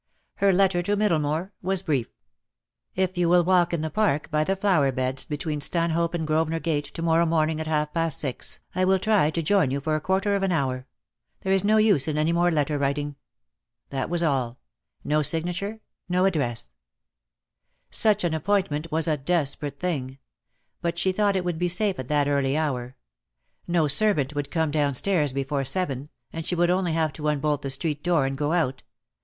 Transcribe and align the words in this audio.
Her 0.37 0.51
letter 0.51 0.81
to 0.81 0.95
Middlemore 0.97 1.51
was 1.61 1.83
brief: 1.83 2.07
"If 2.95 3.19
you 3.19 3.29
will 3.29 3.43
walk 3.43 3.71
in 3.71 3.81
the 3.81 3.91
Park, 3.91 4.31
by 4.31 4.43
the 4.43 4.55
flower 4.55 4.91
beds, 4.91 5.27
between 5.27 5.61
Stanhope 5.61 6.15
and 6.15 6.25
Grosvenor 6.25 6.59
Gate, 6.59 6.85
to 6.95 7.03
morrow 7.03 7.27
morning 7.27 7.61
at 7.61 7.67
half 7.67 7.93
past 7.93 8.17
six, 8.17 8.61
I 8.73 8.83
will 8.83 8.97
try 8.97 9.29
to 9.29 9.43
join 9.43 9.69
you 9.69 9.79
for 9.79 9.95
a 9.95 10.01
quarter 10.01 10.35
of 10.35 10.41
an 10.41 10.51
hour. 10.51 10.87
There 11.41 11.53
is 11.53 11.63
no 11.63 11.77
use 11.77 12.07
in 12.07 12.17
any 12.17 12.31
more 12.31 12.49
letter 12.49 12.79
writing." 12.79 13.15
DEAD 13.91 14.09
LOVE 14.09 14.09
HAS 14.09 14.09
CHAINS. 14.09 14.09
253 14.09 14.09
That 14.09 14.09
was 14.09 14.23
all; 14.23 14.59
no 15.03 15.21
signature, 15.21 15.81
no 16.09 16.25
address. 16.25 16.73
Such 17.91 18.23
an 18.23 18.33
appointment 18.33 18.91
was 18.91 19.07
a 19.07 19.17
desperate 19.17 19.79
thing; 19.79 20.17
but 20.81 20.97
she 20.97 21.11
thought 21.11 21.35
it 21.35 21.45
would 21.45 21.59
be 21.59 21.69
safe 21.69 21.99
at 21.99 22.07
that 22.07 22.27
early 22.27 22.57
hour. 22.57 22.95
No 23.67 23.87
servant 23.87 24.33
would 24.33 24.49
come 24.49 24.71
downstairs 24.71 25.31
before 25.31 25.63
seven, 25.63 26.09
and 26.33 26.47
she 26.47 26.55
would 26.55 26.71
only 26.71 26.93
have 26.93 27.13
to 27.13 27.27
unbolt 27.29 27.61
the 27.61 27.69
street 27.69 28.01
door 28.03 28.25
and 28.25 28.35
go 28.35 28.51
out. 28.53 28.81